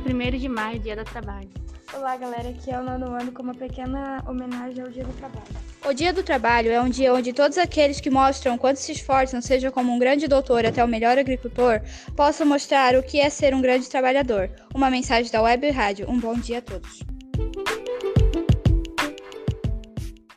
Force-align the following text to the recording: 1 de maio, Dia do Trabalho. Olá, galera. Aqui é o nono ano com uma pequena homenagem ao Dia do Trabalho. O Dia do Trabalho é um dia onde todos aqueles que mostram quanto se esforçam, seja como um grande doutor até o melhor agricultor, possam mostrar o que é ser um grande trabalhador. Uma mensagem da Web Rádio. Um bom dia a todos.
1 0.00 0.38
de 0.38 0.48
maio, 0.48 0.78
Dia 0.78 0.94
do 0.94 1.04
Trabalho. 1.04 1.48
Olá, 1.94 2.16
galera. 2.16 2.48
Aqui 2.50 2.70
é 2.70 2.78
o 2.78 2.82
nono 2.82 3.14
ano 3.14 3.32
com 3.32 3.42
uma 3.42 3.54
pequena 3.54 4.22
homenagem 4.28 4.82
ao 4.82 4.90
Dia 4.90 5.04
do 5.04 5.12
Trabalho. 5.14 5.46
O 5.86 5.92
Dia 5.94 6.12
do 6.12 6.22
Trabalho 6.22 6.70
é 6.70 6.80
um 6.80 6.88
dia 6.88 7.14
onde 7.14 7.32
todos 7.32 7.56
aqueles 7.56 8.00
que 8.00 8.10
mostram 8.10 8.58
quanto 8.58 8.76
se 8.76 8.92
esforçam, 8.92 9.40
seja 9.40 9.70
como 9.70 9.92
um 9.92 9.98
grande 9.98 10.28
doutor 10.28 10.66
até 10.66 10.84
o 10.84 10.88
melhor 10.88 11.16
agricultor, 11.16 11.80
possam 12.14 12.46
mostrar 12.46 12.94
o 12.96 13.02
que 13.02 13.20
é 13.20 13.30
ser 13.30 13.54
um 13.54 13.62
grande 13.62 13.88
trabalhador. 13.88 14.50
Uma 14.74 14.90
mensagem 14.90 15.30
da 15.32 15.40
Web 15.40 15.70
Rádio. 15.70 16.10
Um 16.10 16.18
bom 16.18 16.34
dia 16.34 16.58
a 16.58 16.62
todos. 16.62 17.15